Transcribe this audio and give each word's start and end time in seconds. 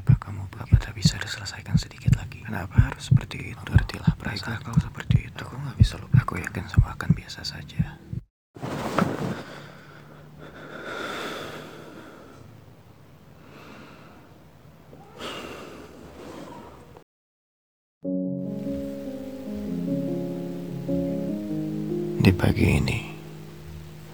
Kenapa 0.00 0.32
kamu 0.32 0.48
Kenapa 0.48 0.80
tak 0.80 0.96
bisa 0.96 1.20
diselesaikan 1.20 1.76
sedikit 1.76 2.16
lagi? 2.16 2.40
Kenapa 2.40 2.88
harus 2.88 3.12
seperti 3.12 3.52
itu? 3.52 3.60
Mengertilah 3.68 4.16
perasaan 4.16 4.64
kau 4.64 4.72
seperti 4.80 5.28
itu. 5.28 5.44
Aku 5.44 5.60
nggak 5.60 5.76
bisa 5.76 6.00
lupa. 6.00 6.24
Aku 6.24 6.40
yakin 6.40 6.64
semua 6.72 6.96
akan 6.96 7.12
biasa 7.12 7.44
saja. 7.44 8.00
Di 22.24 22.32
pagi 22.32 22.66
ini, 22.72 23.00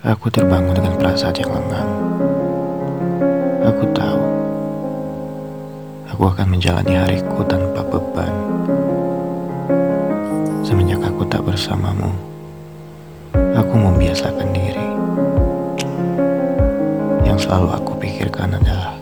aku 0.00 0.32
terbangun 0.32 0.80
dengan 0.80 0.96
perasaan 0.96 1.36
yang 1.36 1.52
lengang. 1.52 1.90
Aku 3.64 3.84
tahu, 3.96 4.13
aku 6.14 6.30
akan 6.30 6.46
menjalani 6.46 6.94
hariku 6.94 7.42
tanpa 7.42 7.82
beban. 7.82 8.30
Semenjak 10.62 11.02
aku 11.02 11.26
tak 11.26 11.42
bersamamu, 11.42 12.14
aku 13.34 13.74
membiasakan 13.74 14.54
diri. 14.54 14.88
Yang 17.26 17.50
selalu 17.50 17.68
aku 17.74 17.92
pikirkan 17.98 18.54
adalah 18.54 18.94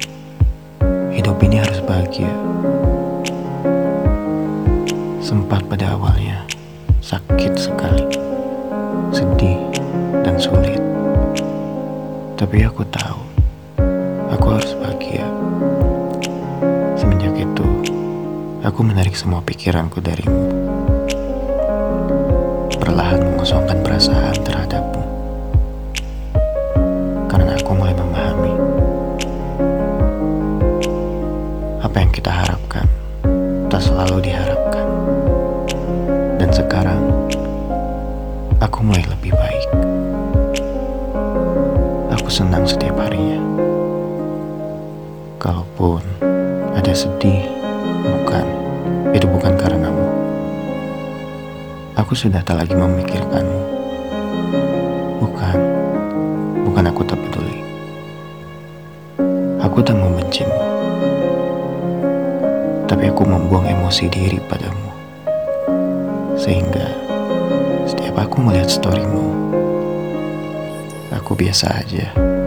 hidup 1.12 1.36
ini 1.44 1.60
harus 1.60 1.84
bahagia. 1.84 2.32
Sempat 5.20 5.68
pada 5.68 5.92
awalnya 5.92 6.48
sakit 7.04 7.52
sekali, 7.60 8.08
sedih 9.12 9.60
dan 10.24 10.40
sulit. 10.40 10.80
Tapi 12.40 12.64
aku 12.64 12.88
tahu, 12.88 13.20
aku 14.32 14.46
harus 14.48 14.72
bahagia. 14.80 15.28
Semenjak 17.22 17.54
itu, 17.54 17.94
aku 18.66 18.82
menarik 18.82 19.14
semua 19.14 19.38
pikiranku 19.46 20.02
darimu. 20.02 20.42
Perlahan 22.82 23.22
mengosongkan 23.22 23.78
perasaan 23.78 24.34
terhadapmu. 24.42 25.02
Karena 27.30 27.54
aku 27.54 27.78
mulai 27.78 27.94
memahami 27.94 28.54
apa 31.78 31.94
yang 32.02 32.10
kita 32.10 32.26
harapkan 32.34 32.90
tak 33.70 33.86
selalu 33.86 34.26
diharapkan. 34.26 34.86
Dan 36.42 36.50
sekarang, 36.50 37.06
aku 38.58 38.82
mulai 38.82 39.06
lebih 39.06 39.30
baik. 39.30 39.70
Aku 42.18 42.26
senang 42.26 42.66
setiap 42.66 42.98
harinya. 42.98 43.38
Kalaupun 45.38 46.02
ada 46.72 46.92
sedih, 46.96 47.44
bukan, 48.00 48.46
itu 49.12 49.28
bukan 49.28 49.52
karenamu. 49.60 50.08
Aku 52.00 52.16
sudah 52.16 52.40
tak 52.40 52.56
lagi 52.64 52.72
memikirkanmu. 52.72 53.60
Bukan, 55.20 55.58
bukan 56.64 56.84
aku 56.88 57.02
tak 57.04 57.20
peduli. 57.20 57.60
Aku 59.60 59.84
tak 59.84 60.00
membencimu. 60.00 60.60
Tapi 62.88 63.04
aku 63.08 63.22
membuang 63.24 63.68
emosi 63.68 64.08
diri 64.08 64.40
padamu. 64.48 64.90
Sehingga 66.40 66.88
setiap 67.84 68.16
aku 68.16 68.40
melihat 68.42 68.72
storymu, 68.72 69.28
aku 71.12 71.36
biasa 71.36 71.84
aja. 71.84 72.41